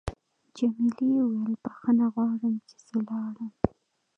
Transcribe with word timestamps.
جميلې 0.55 1.07
وويل: 1.21 1.53
بخښنه 1.63 2.05
غواړم 2.13 2.55
چې 2.67 2.75
زه 2.87 2.97
لاړم. 3.07 3.51